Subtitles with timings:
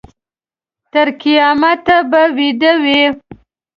[0.91, 3.03] تر قیامته به ویده وي.